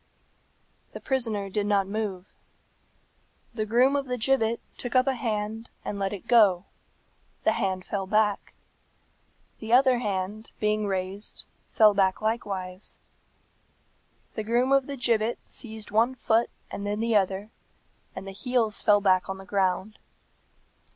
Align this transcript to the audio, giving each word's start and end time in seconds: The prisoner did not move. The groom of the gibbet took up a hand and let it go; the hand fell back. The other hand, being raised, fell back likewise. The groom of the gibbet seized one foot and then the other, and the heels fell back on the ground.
The 0.93 0.99
prisoner 0.99 1.47
did 1.47 1.67
not 1.67 1.85
move. 1.85 2.25
The 3.53 3.67
groom 3.67 3.95
of 3.95 4.07
the 4.07 4.17
gibbet 4.17 4.59
took 4.75 4.95
up 4.95 5.05
a 5.05 5.13
hand 5.13 5.69
and 5.85 5.99
let 5.99 6.11
it 6.11 6.27
go; 6.27 6.65
the 7.43 7.51
hand 7.51 7.85
fell 7.85 8.07
back. 8.07 8.55
The 9.59 9.73
other 9.73 9.99
hand, 9.99 10.49
being 10.59 10.87
raised, 10.87 11.43
fell 11.71 11.93
back 11.93 12.19
likewise. 12.19 12.97
The 14.33 14.41
groom 14.43 14.71
of 14.71 14.87
the 14.87 14.97
gibbet 14.97 15.37
seized 15.45 15.91
one 15.91 16.15
foot 16.15 16.49
and 16.71 16.83
then 16.83 16.99
the 16.99 17.15
other, 17.15 17.51
and 18.15 18.25
the 18.27 18.31
heels 18.31 18.81
fell 18.81 19.01
back 19.01 19.29
on 19.29 19.37
the 19.37 19.45
ground. 19.45 19.99